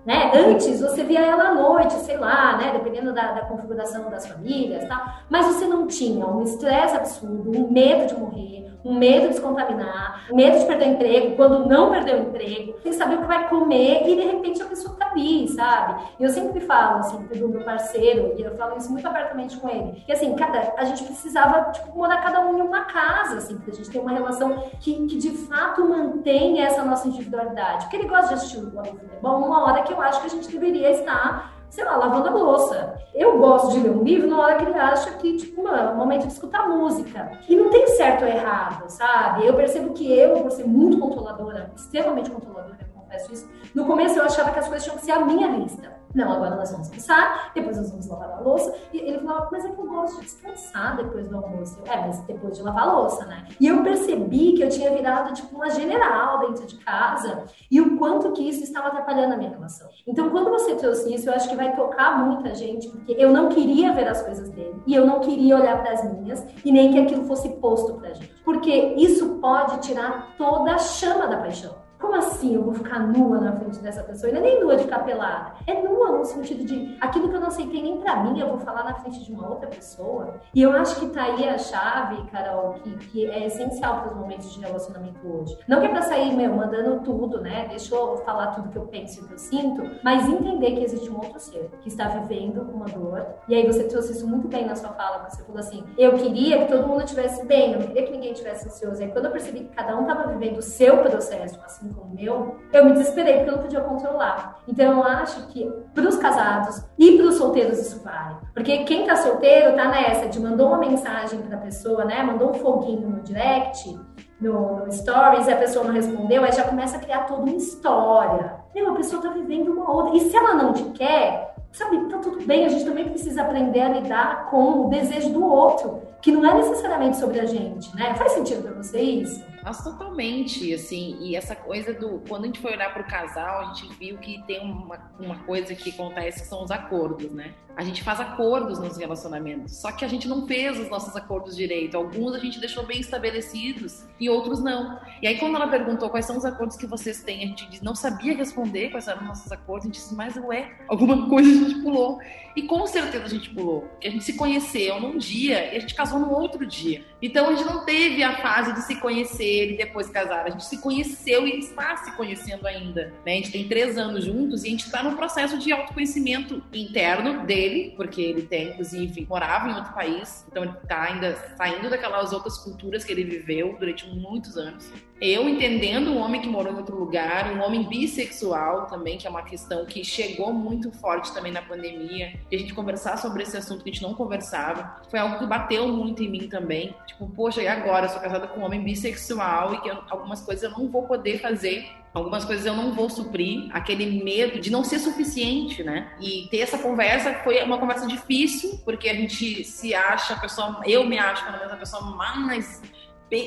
[0.06, 0.32] né?
[0.34, 2.72] Antes você via ela à noite, sei lá, né?
[2.72, 5.24] Dependendo da, da configuração das famílias, tá?
[5.30, 9.42] Mas você não tinha um estresse absurdo, um medo de morrer, um medo de se
[9.42, 13.28] contaminar, medo de perder o emprego, quando não perder o emprego, sem saber o que
[13.28, 16.04] vai comer e de repente a pessoa tá ali, sabe?
[16.20, 19.70] E eu sempre falo assim pro meu parceiro, e eu falo isso muito abertamente com
[19.70, 23.56] ele, que assim, cada, a gente precisava tipo, morar cada um em uma casa, assim,
[23.56, 27.86] porque a gente tem uma relação que, que de fato mantém essa nossa individualidade.
[27.86, 30.48] Porque ele gosta de assistir o futebol uma hora que eu acho que a gente
[30.50, 32.96] deveria estar sei lá, lavando a louça.
[33.14, 35.94] Eu gosto de ler um livro na hora que ele acha que, tipo, mano, é
[35.94, 37.32] o momento de escutar música.
[37.48, 39.46] E não tem certo ou errado, sabe?
[39.46, 44.18] Eu percebo que eu, por ser muito controladora, extremamente controladora, eu confesso isso, no começo
[44.18, 45.99] eu achava que as coisas tinham que ser a minha lista.
[46.14, 48.74] Não, agora nós vamos almoçar, depois nós vamos lavar a louça.
[48.92, 51.80] E ele falava, mas é que eu gosto de descansar depois do almoço.
[51.86, 53.48] É, mas depois de lavar a louça, né?
[53.60, 57.98] E eu percebi que eu tinha virado, tipo, uma general dentro de casa e o
[57.98, 59.88] quanto que isso estava atrapalhando a minha relação.
[60.08, 63.50] Então, quando você trouxe isso, eu acho que vai tocar muita gente, porque eu não
[63.50, 66.92] queria ver as coisas dele e eu não queria olhar para as minhas e nem
[66.92, 68.34] que aquilo fosse posto pra gente.
[68.44, 71.89] Porque isso pode tirar toda a chama da paixão.
[72.00, 74.30] Como assim eu vou ficar nua na frente dessa pessoa?
[74.30, 75.52] E não é nem nua de ficar pelada.
[75.68, 78.58] É nua no sentido de aquilo que eu não aceitei nem pra mim, eu vou
[78.60, 80.36] falar na frente de uma outra pessoa.
[80.56, 84.16] E eu acho que tá aí a chave, Carol, que, que é essencial para os
[84.16, 85.58] momentos de relacionamento hoje.
[85.68, 87.68] Não que é pra sair, meu, mandando tudo, né?
[87.68, 91.10] Deixa eu falar tudo que eu penso e que eu sinto, mas entender que existe
[91.10, 93.26] um outro ser que está vivendo uma dor.
[93.50, 96.66] E aí você trouxe isso muito bem na sua fala, você falou assim: eu queria
[96.66, 99.02] que todo mundo estivesse bem, eu queria que ninguém estivesse ansioso.
[99.02, 102.12] E aí quando eu percebi que cada um tava vivendo o seu processo, assim como
[102.12, 104.60] o meu, eu me desesperei porque eu não podia controlar.
[104.68, 108.38] Então eu acho que para os casados e para os solteiros isso vale.
[108.54, 112.24] Porque quem tá solteiro tá nessa de mandou uma mensagem para a pessoa, né?
[112.24, 113.98] Mandou um foguinho no direct,
[114.40, 117.56] no, no, stories, e a pessoa não respondeu, aí já começa a criar toda uma
[117.56, 118.56] história.
[118.74, 120.16] Meu, a pessoa tá vivendo uma outra.
[120.16, 123.82] E se ela não te quer, sabe, tá tudo bem, a gente também precisa aprender
[123.82, 128.14] a lidar com o desejo do outro, que não é necessariamente sobre a gente, né?
[128.16, 129.44] Faz sentido para você isso?
[129.64, 132.22] Mas totalmente, assim, e essa coisa do.
[132.28, 135.40] Quando a gente foi olhar para o casal, a gente viu que tem uma, uma
[135.40, 137.54] coisa que acontece que são os acordos, né?
[137.80, 141.56] A gente faz acordos nos relacionamentos, só que a gente não fez os nossos acordos
[141.56, 141.96] direito.
[141.96, 145.00] Alguns a gente deixou bem estabelecidos e outros não.
[145.22, 147.96] E aí, quando ela perguntou quais são os acordos que vocês têm, a gente não
[147.96, 151.70] sabia responder quais eram os nossos acordos, a gente disse, mas ué, alguma coisa a
[151.70, 152.20] gente pulou.
[152.54, 155.80] E com certeza a gente pulou, porque a gente se conheceu num dia e a
[155.80, 157.06] gente casou no outro dia.
[157.22, 160.46] Então a gente não teve a fase de se conhecer e depois casar.
[160.46, 163.14] A gente se conheceu e está se conhecendo ainda.
[163.26, 163.34] Né?
[163.34, 167.46] A gente tem três anos juntos e a gente está no processo de autoconhecimento interno
[167.46, 172.34] dele, porque ele tem, inclusive, morava em outro país, então ele está ainda saindo daquelas
[172.34, 176.78] outras culturas que ele viveu durante muitos anos eu entendendo um homem que morou em
[176.78, 181.52] outro lugar, um homem bissexual também, que é uma questão que chegou muito forte também
[181.52, 185.20] na pandemia, e a gente conversar sobre esse assunto que a gente não conversava, foi
[185.20, 186.96] algo que bateu muito em mim também.
[187.06, 188.06] Tipo, poxa, e agora?
[188.06, 191.04] Eu sou casada com um homem bissexual e que eu, algumas coisas eu não vou
[191.04, 196.12] poder fazer Algumas coisas eu não vou suprir, aquele medo de não ser suficiente, né?
[196.20, 200.82] E ter essa conversa foi uma conversa difícil, porque a gente se acha a pessoa,
[200.86, 202.82] eu me acho pelo menos a pessoa mais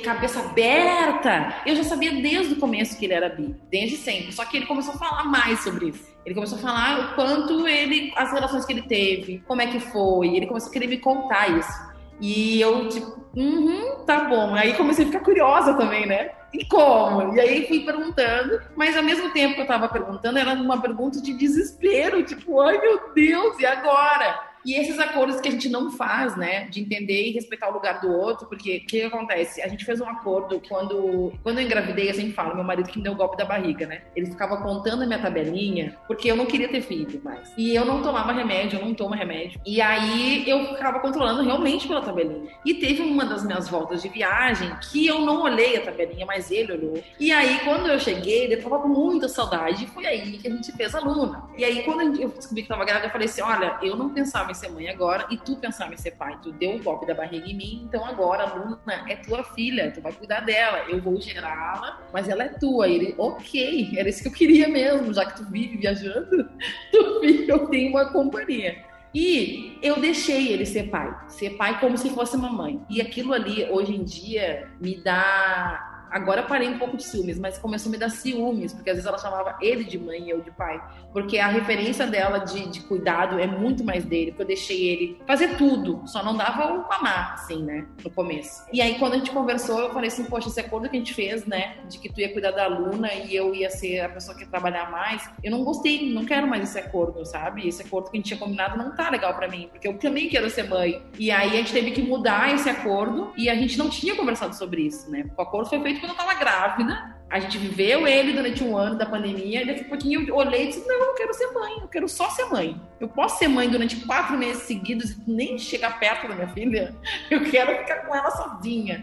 [0.05, 1.57] cabeça aberta.
[1.66, 4.33] Eu já sabia desde o começo que ele era bi, desde sempre.
[4.33, 6.12] Só que ele começou a falar mais sobre isso.
[6.25, 9.81] Ele começou a falar o quanto ele, as relações que ele teve, como é que
[9.81, 10.37] foi.
[10.37, 11.92] Ele começou a querer me contar isso.
[12.20, 14.55] E eu, tipo, uhum, tá bom.
[14.55, 16.31] Aí comecei a ficar curiosa também, né?
[16.52, 17.34] E como?
[17.34, 21.20] E aí fui perguntando, mas ao mesmo tempo que eu tava perguntando, era uma pergunta
[21.20, 24.51] de desespero, tipo, ai meu Deus, e agora?
[24.64, 26.66] E esses acordos que a gente não faz, né?
[26.68, 29.61] De entender e respeitar o lugar do outro, porque o que acontece?
[29.62, 32.98] A gente fez um acordo quando, quando eu engravidei, eu sempre falo, meu marido que
[32.98, 34.03] me deu o golpe da barriga, né?
[34.14, 37.53] Ele ficava contando a minha tabelinha, porque eu não queria ter filho mais.
[37.57, 39.61] E eu não tomava remédio, eu não tomo remédio.
[39.66, 42.51] E aí eu ficava controlando realmente pela tabelinha.
[42.64, 46.51] E teve uma das minhas voltas de viagem que eu não olhei a tabelinha, mas
[46.51, 47.03] ele olhou.
[47.18, 49.85] E aí, quando eu cheguei, ele tava com muita saudade.
[49.85, 51.44] E foi aí que a gente fez a Luna.
[51.57, 54.51] E aí, quando eu descobri que tava grávida, eu falei assim: olha, eu não pensava
[54.52, 56.38] em ser mãe agora e tu pensava em ser pai.
[56.42, 59.90] Tu deu um golpe da barriga em mim, então agora a Luna é tua filha,
[59.90, 60.84] tu vai cuidar dela.
[60.88, 62.86] Eu vou gerá-la, mas ela é tua.
[62.88, 66.48] E ele, ok, era isso que eu queria mesmo, já que tu vive viajando,
[66.92, 68.84] tu vive, eu tenho uma companhia.
[69.14, 72.80] E eu deixei ele ser pai, ser pai como se fosse mamãe.
[72.88, 77.57] E aquilo ali, hoje em dia, me dá Agora parei um pouco de ciúmes, mas
[77.57, 80.42] começou a me dar ciúmes, porque às vezes ela chamava ele de mãe e eu
[80.42, 80.79] de pai.
[81.11, 85.18] Porque a referência dela de, de cuidado é muito mais dele, porque eu deixei ele
[85.27, 88.64] fazer tudo, só não dava o mamar, assim, né, no começo.
[88.70, 91.14] E aí quando a gente conversou, eu falei assim, poxa, esse acordo que a gente
[91.14, 94.37] fez, né, de que tu ia cuidar da aluna e eu ia ser a pessoa
[94.37, 97.66] que ia trabalhar mais, eu não gostei, não quero mais esse acordo, sabe?
[97.66, 100.29] Esse acordo que a gente tinha combinado não tá legal para mim, porque eu também
[100.29, 101.03] quero ser mãe.
[101.18, 104.55] E aí a gente teve que mudar esse acordo e a gente não tinha conversado
[104.55, 105.25] sobre isso, né?
[105.37, 107.12] O acordo foi feito quando eu tava grávida.
[107.30, 110.64] A gente viveu ele durante um ano da pandemia, e daqui a pouquinho eu olhei
[110.64, 112.78] e disse: Não, eu não quero ser mãe, eu quero só ser mãe.
[113.00, 116.94] Eu posso ser mãe durante quatro meses seguidos e nem chegar perto da minha filha.
[117.30, 119.02] Eu quero ficar com ela sozinha.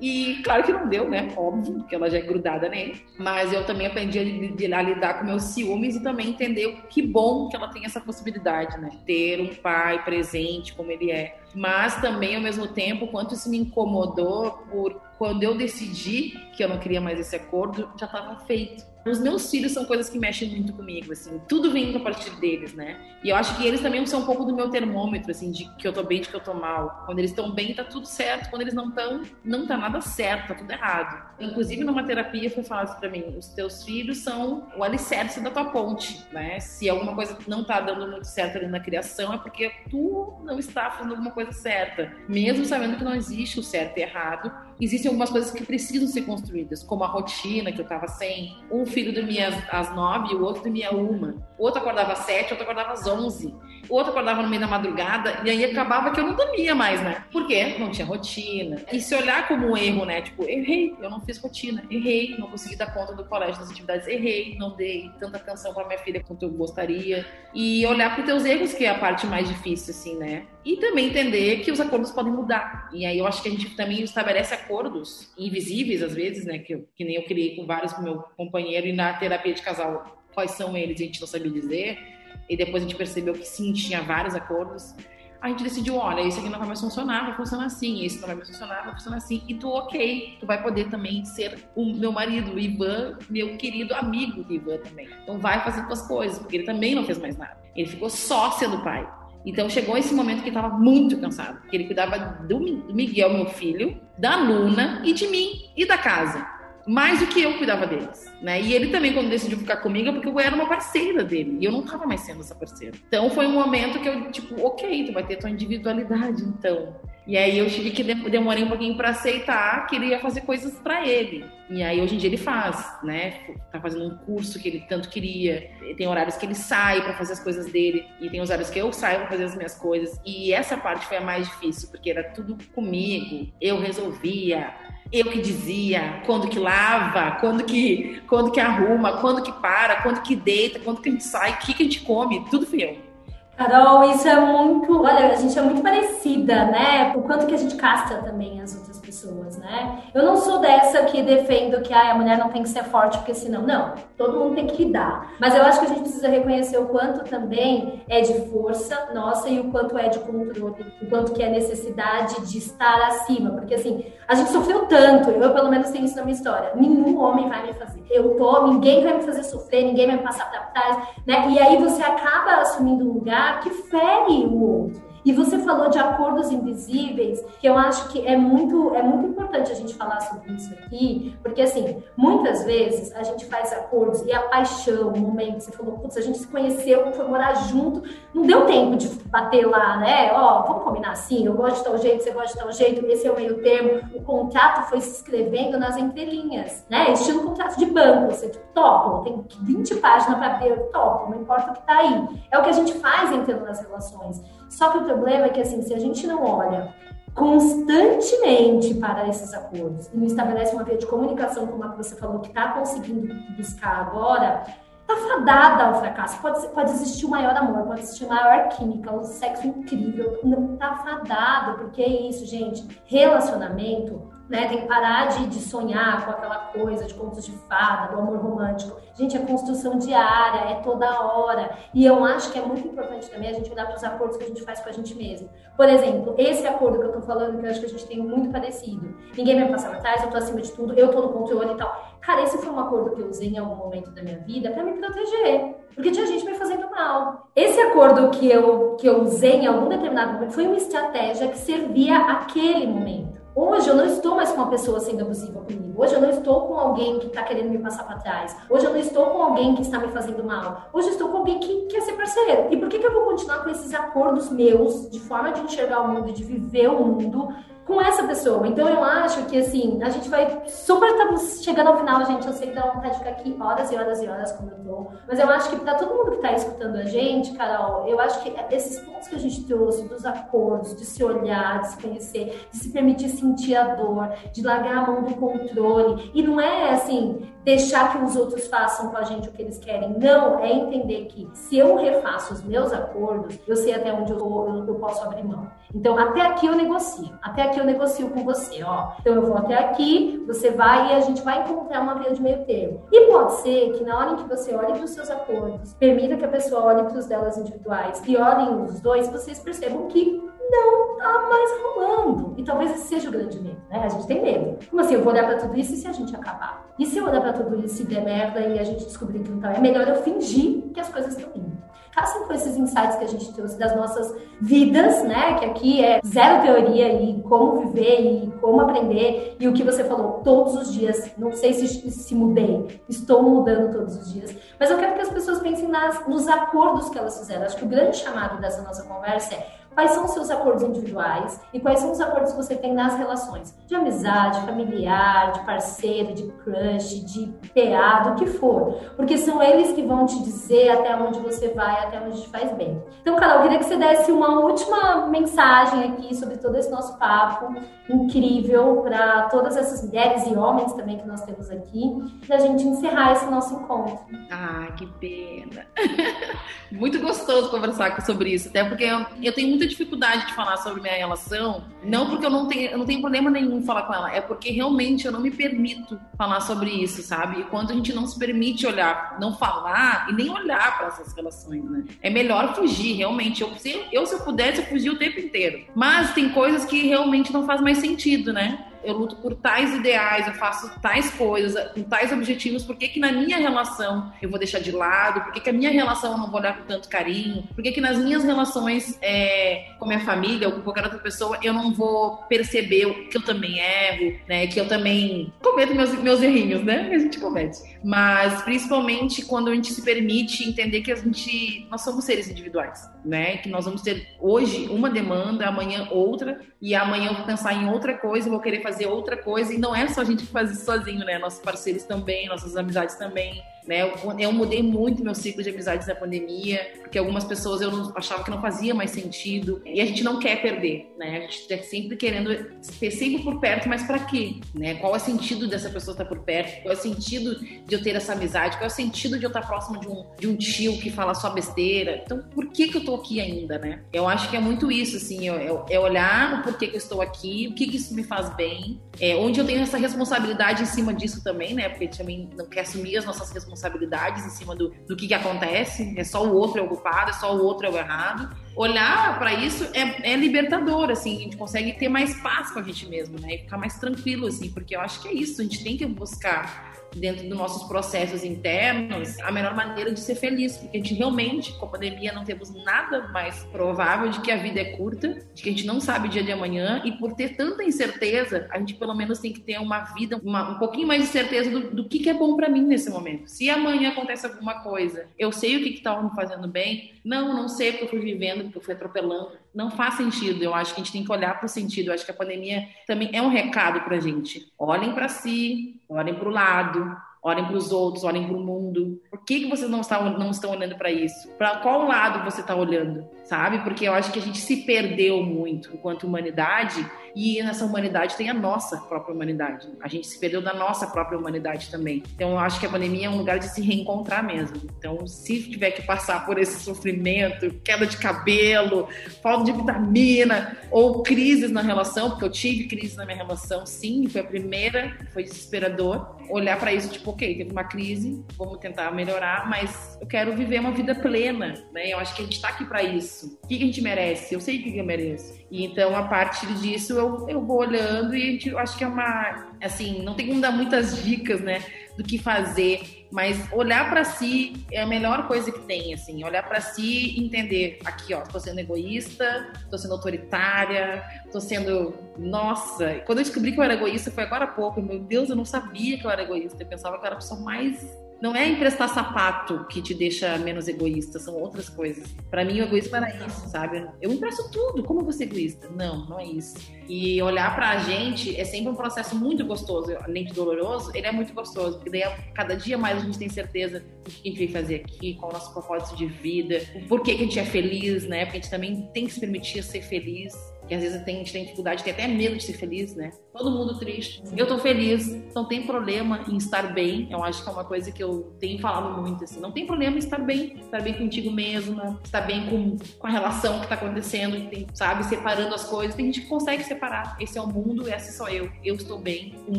[0.00, 1.32] E claro que não deu, né?
[1.36, 3.04] Óbvio, porque ela já é grudada nele.
[3.18, 7.48] Mas eu também aprendi a, a, lidar com meus ciúmes e também entender que bom
[7.48, 8.90] que ela tem essa possibilidade, né?
[9.06, 11.38] Ter um pai presente como ele é.
[11.54, 16.68] Mas também, ao mesmo tempo, quanto isso me incomodou por quando eu decidi que eu
[16.68, 18.89] não queria mais esse acordo, já estava feito.
[19.04, 22.74] Os meus filhos são coisas que mexem muito comigo, assim, tudo vem a partir deles,
[22.74, 22.96] né?
[23.24, 25.86] E eu acho que eles também são um pouco do meu termômetro, assim, de que
[25.86, 27.02] eu tô bem, de que eu tô mal.
[27.06, 28.50] Quando eles estão bem, tá tudo certo.
[28.50, 31.30] Quando eles não estão, não tá nada certo, tá tudo errado.
[31.38, 35.66] Inclusive, numa terapia foi falado para mim: os teus filhos são o alicerce da tua
[35.66, 36.60] ponte, né?
[36.60, 40.58] Se alguma coisa não tá dando muito certo ali na criação, é porque tu não
[40.58, 42.12] está fazendo alguma coisa certa.
[42.28, 46.22] Mesmo sabendo que não existe o certo e errado, existem algumas coisas que precisam ser
[46.22, 48.56] construídas, como a rotina que eu tava sem.
[48.70, 51.36] Um filho dormia às, nove o outro dormia uma.
[51.58, 53.54] O outro acordava às sete, o outro acordava às onze.
[53.90, 57.02] O outro acordava no meio da madrugada e aí acabava que eu não dormia mais,
[57.02, 57.24] né?
[57.32, 58.80] Porque não tinha rotina.
[58.92, 60.22] E se olhar como um erro, né?
[60.22, 64.06] Tipo, errei, eu não fiz rotina, errei, não consegui dar conta do colégio das atividades,
[64.06, 67.26] errei, não dei tanta atenção para minha filha quanto eu gostaria.
[67.52, 70.46] E olhar para os teus erros, que é a parte mais difícil, assim, né?
[70.64, 72.88] E também entender que os acordos podem mudar.
[72.92, 76.58] E aí eu acho que a gente também estabelece acordos invisíveis, às vezes, né?
[76.58, 80.24] Que, que nem eu criei com vários com meu companheiro e na terapia de casal,
[80.32, 82.19] quais são eles, a gente não sabia dizer.
[82.50, 84.94] E depois a gente percebeu que sim, tinha vários acordos
[85.40, 88.26] a gente decidiu, olha, esse aqui não vai mais funcionar, vai funcionar assim, esse não
[88.26, 89.42] vai mais funcionar, vai funcionar assim.
[89.48, 93.94] E tu, ok, tu vai poder também ser o meu marido, o Ivan, meu querido
[93.94, 95.08] amigo do Ivan também.
[95.22, 97.56] Então vai fazer tuas coisas, porque ele também não fez mais nada.
[97.74, 99.08] Ele ficou só sendo pai.
[99.46, 102.60] Então chegou esse momento que ele estava muito cansado, porque ele cuidava do
[102.92, 106.59] Miguel, meu filho, da Luna e de mim e da casa
[106.90, 108.60] mais do que eu cuidava deles, né?
[108.60, 111.64] E ele também, quando decidiu ficar comigo, é porque eu era uma parceira dele e
[111.64, 112.96] eu não tava mais sendo essa parceira.
[113.06, 116.96] Então foi um momento que eu, tipo, ok, tu vai ter tua individualidade, então.
[117.28, 120.74] E aí eu tive que demorei um pouquinho para aceitar que ele ia fazer coisas
[120.80, 121.44] para ele.
[121.68, 123.34] E aí hoje em dia ele faz, né?
[123.70, 125.70] Tá fazendo um curso que ele tanto queria.
[125.96, 128.80] Tem horários que ele sai para fazer as coisas dele e tem os horários que
[128.80, 130.20] eu saio para fazer as minhas coisas.
[130.26, 133.52] E essa parte foi a mais difícil, porque era tudo comigo.
[133.60, 134.74] Eu resolvia
[135.12, 140.22] eu que dizia quando que lava, quando que, quando que arruma, quando que para, quando
[140.22, 142.82] que deita, quando que a gente sai, o que, que a gente come, tudo fui
[142.82, 143.10] eu.
[143.56, 145.02] Carol, isso é muito.
[145.02, 147.12] Olha, a gente é muito parecida, né?
[147.14, 148.74] O quanto que a gente casta também as
[149.20, 150.02] pessoas, né?
[150.14, 153.18] Eu não sou dessa que defendo que ah, a mulher não tem que ser forte,
[153.18, 153.62] porque senão.
[153.62, 155.32] Não, todo mundo tem que lidar.
[155.38, 159.48] Mas eu acho que a gente precisa reconhecer o quanto também é de força nossa
[159.48, 163.50] e o quanto é de controle, o quanto que é necessidade de estar acima.
[163.50, 166.72] Porque assim, a gente sofreu tanto, eu pelo menos tenho isso na minha história.
[166.74, 168.02] Nenhum homem vai me fazer.
[168.10, 171.48] Eu tô, ninguém vai me fazer sofrer, ninguém vai me passar pra trás, né?
[171.50, 175.09] E aí você acaba assumindo um lugar que fere o outro.
[175.24, 179.70] E você falou de acordos invisíveis, que eu acho que é muito, é muito importante
[179.70, 184.32] a gente falar sobre isso aqui, porque assim, muitas vezes a gente faz acordos e
[184.32, 188.02] a paixão, o momento, você falou, putz, a gente se conheceu, foi morar junto,
[188.32, 190.32] não deu tempo de bater lá, né?
[190.32, 193.26] Ó, vamos combinar assim, eu gosto de tal jeito, você gosta de tal jeito, esse
[193.26, 194.00] é o meio termo.
[194.14, 197.12] O contrato foi se escrevendo nas entrelinhas, né?
[197.12, 201.70] Estilo contrato de banco, você tipo, topa, tem 20 páginas para abrir, topa, não importa
[201.70, 202.28] o que tá aí.
[202.50, 204.42] É o que a gente faz entrando nas relações.
[204.70, 206.94] Só que o problema é que, assim, se a gente não olha
[207.34, 212.16] constantemente para esses acordos e não estabelece uma via de comunicação, como a que você
[212.16, 214.64] falou, que está conseguindo buscar agora,
[215.06, 216.40] tá fadada ao fracasso.
[216.40, 220.96] Pode, pode existir o maior amor, pode existir maior química, um sexo incrível, não tá
[220.96, 222.86] fadado, porque é isso, gente.
[223.04, 224.68] Relacionamento né?
[224.68, 228.36] Tem que parar de, de sonhar com aquela coisa de contos de fada, do amor
[228.38, 229.00] romântico.
[229.14, 231.70] Gente, é construção diária, é toda hora.
[231.94, 234.44] E eu acho que é muito importante também a gente olhar para os acordos que
[234.44, 235.48] a gente faz com a gente mesmo.
[235.76, 238.18] Por exemplo, esse acordo que eu tô falando, que eu acho que a gente tem
[238.18, 239.14] muito parecido.
[239.36, 242.10] Ninguém vai passar atrás, eu tô acima de tudo, eu tô no controle e tal.
[242.20, 244.82] Cara, esse foi um acordo que eu usei em algum momento da minha vida para
[244.82, 245.76] me proteger.
[245.94, 247.50] Porque tinha gente me fazendo mal.
[247.54, 251.58] Esse acordo que eu, que eu usei em algum determinado momento foi uma estratégia que
[251.58, 253.39] servia aquele momento.
[253.54, 256.00] Hoje eu não estou mais com uma pessoa sendo abusiva comigo.
[256.00, 258.56] Hoje eu não estou com alguém que está querendo me passar para trás.
[258.70, 260.88] Hoje eu não estou com alguém que está me fazendo mal.
[260.92, 262.68] Hoje eu estou com alguém que quer ser parceiro.
[262.70, 266.00] E por que, que eu vou continuar com esses acordos meus de forma de enxergar
[266.00, 267.48] o mundo, de viver o mundo
[267.86, 268.66] com essa pessoa.
[268.66, 272.46] Então eu acho que assim, a gente vai super estamos chegando ao final, gente.
[272.46, 274.84] Eu sei que dá vontade de ficar aqui horas e horas e horas como eu
[274.84, 275.10] tô.
[275.26, 278.42] Mas eu acho que para todo mundo que está escutando a gente, Carol, eu acho
[278.42, 282.68] que esses pontos que a gente trouxe dos acordos, de se olhar, de se conhecer,
[282.70, 286.30] de se permitir sentir a dor, de largar a mão do controle.
[286.34, 289.78] E não é assim, deixar que os outros façam com a gente o que eles
[289.78, 290.18] querem.
[290.18, 294.38] Não, é entender que se eu refaço os meus acordos, eu sei até onde eu,
[294.38, 295.70] eu, eu posso abrir mão.
[295.94, 297.30] Então, até aqui eu negocio.
[297.42, 299.12] Até aqui eu negocio com você, ó.
[299.20, 302.42] Então, eu vou até aqui, você vai e a gente vai encontrar uma via de
[302.42, 303.02] meio termo.
[303.12, 306.36] E pode ser que na hora em que você olhe para os seus acordos, permita
[306.36, 310.50] que a pessoa olhe para os delas individuais e olhem os dois, vocês percebam que
[310.70, 312.54] não tá mais rolando.
[312.56, 314.02] E talvez esse seja o grande medo, né?
[314.04, 314.78] A gente tem medo.
[314.88, 315.14] Como assim?
[315.14, 316.86] Eu vou olhar para tudo isso e se a gente acabar?
[316.98, 319.50] E se eu olhar para tudo isso e der merda e a gente descobrir que
[319.50, 319.72] não tá?
[319.72, 321.76] É melhor eu fingir que as coisas estão indo.
[322.20, 325.54] Caçam com esses insights que a gente trouxe das nossas vidas, né?
[325.54, 329.56] Que aqui é zero teoria e como viver e como aprender.
[329.58, 331.30] E o que você falou todos os dias.
[331.38, 334.54] Não sei se, se mudei, estou mudando todos os dias.
[334.78, 337.64] Mas eu quero que as pessoas pensem nas, nos acordos que elas fizeram.
[337.64, 341.60] Acho que o grande chamado dessa nossa conversa é quais são os seus acordos individuais
[341.72, 346.32] e quais são os acordos que você tem nas relações de amizade, familiar, de parceiro,
[346.34, 348.94] de crush, de PA, do que for.
[349.16, 352.72] Porque são eles que vão te dizer até onde você vai, até onde te faz
[352.76, 353.02] bem.
[353.20, 357.18] Então, Carol, eu queria que você desse uma última mensagem aqui sobre todo esse nosso
[357.18, 357.74] papo
[358.08, 362.10] incrível para todas essas mulheres e homens também que nós temos aqui,
[362.46, 364.18] para a gente encerrar esse nosso encontro.
[364.50, 365.86] Ah, que pena!
[366.90, 371.14] Muito gostoso conversar sobre isso, até porque eu, tenho muita dificuldade de falar sobre minha
[371.14, 374.34] relação, não porque eu não tenho, eu não tenho problema nenhum em falar com ela,
[374.34, 377.60] é porque realmente eu não me permito falar sobre isso, sabe?
[377.60, 381.32] E quando a gente não se permite olhar, não falar e nem olhar para essas
[381.32, 382.04] relações, né?
[382.20, 383.62] É melhor fugir, realmente.
[383.62, 385.84] Eu se, eu, se eu pudesse, eu fugir o tempo inteiro.
[385.94, 388.86] Mas tem coisas que realmente não faz mais sentido, né?
[389.04, 393.20] Eu luto por tais ideais, eu faço tais coisas, com tais objetivos, por que, que
[393.20, 395.42] na minha relação eu vou deixar de lado?
[395.42, 397.62] Por que, que a minha relação eu não vou olhar com tanto carinho?
[397.74, 401.58] Por que, que nas minhas relações é, com minha família ou com qualquer outra pessoa
[401.62, 404.66] eu não vou perceber que eu também erro, né?
[404.66, 407.10] Que eu também cometo meus, meus errinhos, né?
[407.12, 407.78] A gente comete.
[408.02, 413.08] Mas principalmente quando a gente se permite entender que a gente, nós somos seres individuais,
[413.24, 413.58] né?
[413.58, 417.88] Que nós vamos ter hoje uma demanda, amanhã outra, e amanhã eu vou pensar em
[417.88, 420.70] outra coisa, vou querer fazer outra coisa, e não é só a gente que faz
[420.70, 421.38] isso sozinho, né?
[421.38, 423.62] Nossos parceiros também, nossas amizades também.
[423.86, 424.02] Né?
[424.02, 428.12] Eu, eu, mudei muito meu ciclo de amizades na pandemia, porque algumas pessoas eu não,
[428.14, 429.82] achava que não fazia mais sentido.
[429.84, 431.38] E a gente não quer perder, né?
[431.38, 432.54] A gente está sempre querendo
[432.98, 434.56] ter sempre por perto, mas para quê?
[434.74, 434.94] Né?
[434.96, 436.82] Qual é o sentido dessa pessoa estar por perto?
[436.82, 438.76] Qual é o sentido de eu ter essa amizade?
[438.76, 441.34] Qual é o sentido de eu estar próximo de um, de um tio que fala
[441.34, 442.22] só besteira?
[442.24, 444.02] Então, por que, que eu tô aqui ainda, né?
[444.12, 447.68] Eu acho que é muito isso, assim, é olhar o porquê que eu estou aqui,
[447.70, 451.12] o que, que isso me faz bem, é, onde eu tenho essa responsabilidade em cima
[451.12, 451.88] disso também, né?
[451.88, 455.16] Porque a gente também não quer assumir as nossas responsabilidades responsabilidades em cima do, do
[455.16, 457.90] que, que acontece, é só o outro é o culpado, é só o outro é
[457.90, 458.54] o errado.
[458.76, 462.82] Olhar para isso é, é, libertador, assim, a gente consegue ter mais paz com a
[462.82, 463.54] gente mesmo, né?
[463.54, 466.06] E ficar mais tranquilo, assim, porque eu acho que é isso, a gente tem que
[466.06, 471.14] buscar dentro dos nossos processos internos, a melhor maneira de ser feliz, porque a gente
[471.14, 475.44] realmente, com a pandemia, não temos nada mais provável de que a vida é curta,
[475.54, 478.68] de que a gente não sabe o dia de amanhã, e por ter tanta incerteza,
[478.70, 481.70] a gente pelo menos tem que ter uma vida, uma, um pouquinho mais de certeza
[481.70, 483.48] do, do que, que é bom para mim nesse momento.
[483.48, 487.68] Se amanhã acontece alguma coisa, eu sei o que está me fazendo bem, não, não
[487.68, 489.52] sei porque eu fui vivendo, porque eu fui atropelando.
[489.74, 490.62] Não faz sentido.
[490.62, 492.08] Eu acho que a gente tem que olhar para o sentido.
[492.08, 494.70] Eu acho que a pandemia também é um recado para a gente.
[494.78, 499.20] Olhem para si, olhem para o lado, olhem para os outros, olhem para o mundo.
[499.30, 501.48] Por que, que vocês não estão, não estão olhando para isso?
[501.56, 503.28] Para qual lado você está olhando?
[503.50, 503.80] Sabe?
[503.80, 508.48] Porque eu acho que a gente se perdeu muito enquanto humanidade e nessa humanidade tem
[508.48, 509.88] a nossa própria humanidade.
[510.00, 512.22] A gente se perdeu da nossa própria humanidade também.
[512.34, 514.80] Então eu acho que a pandemia é um lugar de se reencontrar mesmo.
[514.96, 519.08] Então, se tiver que passar por esse sofrimento, queda de cabelo,
[519.42, 524.28] falta de vitamina ou crises na relação, porque eu tive crises na minha relação, sim,
[524.28, 526.36] foi a primeira, foi desesperador.
[526.48, 530.80] Olhar para isso, tipo, ok, teve uma crise, vamos tentar melhorar, mas eu quero viver
[530.80, 532.12] uma vida plena, né?
[532.12, 533.39] Eu acho que a gente está aqui para isso.
[533.46, 534.54] O que a gente merece?
[534.54, 535.54] Eu sei o que eu mereço.
[535.70, 539.70] E então, a partir disso, eu, eu vou olhando e eu acho que é uma.
[539.82, 541.82] Assim, não tem como dar muitas dicas, né?
[542.16, 546.44] Do que fazer, mas olhar para si é a melhor coisa que tem, assim.
[546.44, 551.22] Olhar para si e entender: aqui, ó, tô sendo egoísta, tô sendo autoritária,
[551.52, 552.14] tô sendo.
[552.36, 553.22] Nossa!
[553.26, 555.00] Quando eu descobri que eu era egoísta foi agora há pouco.
[555.00, 556.82] Meu Deus, eu não sabia que eu era egoísta.
[556.82, 558.04] Eu pensava que eu era a pessoa mais
[558.40, 562.26] não é emprestar sapato que te deixa menos egoísta, são outras coisas.
[562.50, 564.08] Para mim, o egoísmo era isso, sabe?
[564.20, 565.88] Eu empresto tudo, como você egoísta?
[565.90, 566.78] Não, não é isso.
[567.08, 571.32] E olhar pra gente é sempre um processo muito gostoso, além de doloroso, ele é
[571.32, 572.22] muito gostoso, porque daí
[572.54, 575.50] cada dia mais a gente tem certeza do que a gente veio fazer aqui, qual
[575.50, 578.44] é o nosso propósito de vida, o porquê que a gente é feliz, né?
[578.44, 580.54] Porque a gente também tem que se permitir ser feliz
[580.90, 583.30] que às vezes a gente tem dificuldade, tem até medo de ser feliz, né?
[583.52, 584.42] Todo mundo triste.
[584.56, 587.28] Eu tô feliz, não tem problema em estar bem.
[587.30, 589.60] Eu acho que é uma coisa que eu tenho falado muito, assim.
[589.60, 593.30] Não tem problema em estar bem, estar bem contigo mesma, estar bem com, com a
[593.30, 595.24] relação que tá acontecendo, tem, sabe?
[595.26, 596.16] Separando as coisas.
[596.16, 597.36] Tem gente que consegue separar.
[597.38, 598.68] Esse é o mundo, essa sou eu.
[598.84, 599.78] Eu estou bem, o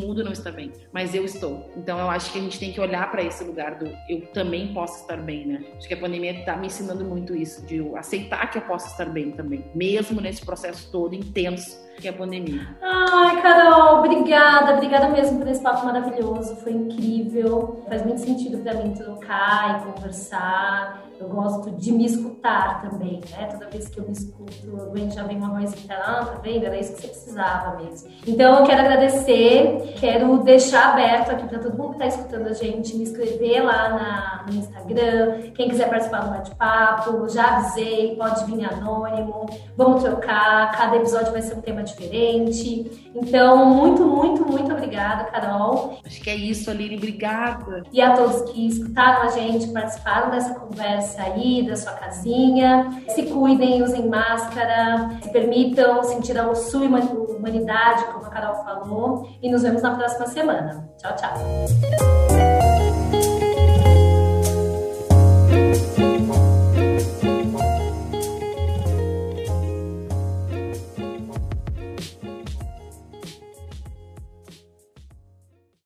[0.00, 1.70] mundo não está bem, mas eu estou.
[1.76, 4.72] Então eu acho que a gente tem que olhar para esse lugar do eu também
[4.72, 5.62] posso estar bem, né?
[5.76, 9.04] Acho que a pandemia tá me ensinando muito isso, de aceitar que eu posso estar
[9.04, 12.66] bem também, mesmo nesse processo todo todo intenso que é a pandemia.
[12.80, 17.84] Ai, Carol, obrigada, obrigada mesmo por esse papo maravilhoso, foi incrível.
[17.88, 21.02] Faz muito sentido para mim trocar e conversar.
[21.22, 23.46] Eu gosto de me escutar também, né?
[23.52, 26.66] Toda vez que eu me escuto, eu já vem uma voz interna, ah, tá vendo?
[26.66, 28.10] Era isso que você precisava mesmo.
[28.26, 32.52] Então eu quero agradecer, quero deixar aberto aqui para todo mundo que está escutando a
[32.52, 35.52] gente, me inscrever lá na, no Instagram.
[35.54, 39.46] Quem quiser participar do bate-papo, já avisei, pode vir anônimo,
[39.76, 43.10] vamos trocar, cada episódio vai ser um tema diferente.
[43.14, 45.98] Então, muito, muito, muito obrigada, Carol.
[46.04, 47.84] Acho que é isso, Aline, obrigada.
[47.92, 53.02] E a todos que escutaram a gente, participaram dessa conversa aí, da sua casinha.
[53.08, 59.28] Se cuidem, usem máscara, se permitam sentir a sua humanidade, como a Carol falou.
[59.42, 60.88] E nos vemos na próxima semana.
[60.98, 62.71] Tchau, tchau.